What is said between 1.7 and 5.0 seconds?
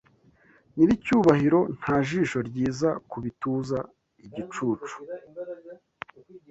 nta jisho ryiza Kubituza igicucu